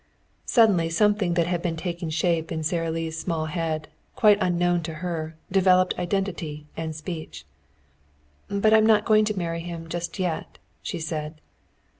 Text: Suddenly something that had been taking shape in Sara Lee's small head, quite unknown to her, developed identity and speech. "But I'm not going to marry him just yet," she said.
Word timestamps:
Suddenly 0.47 0.89
something 0.89 1.35
that 1.35 1.45
had 1.45 1.61
been 1.61 1.75
taking 1.77 2.09
shape 2.09 2.51
in 2.51 2.63
Sara 2.63 2.89
Lee's 2.89 3.19
small 3.19 3.45
head, 3.45 3.87
quite 4.15 4.39
unknown 4.41 4.81
to 4.81 4.95
her, 4.95 5.35
developed 5.51 5.93
identity 5.99 6.65
and 6.75 6.95
speech. 6.95 7.45
"But 8.47 8.73
I'm 8.73 8.87
not 8.87 9.05
going 9.05 9.25
to 9.25 9.37
marry 9.37 9.59
him 9.59 9.87
just 9.89 10.17
yet," 10.17 10.57
she 10.81 10.97
said. 10.97 11.39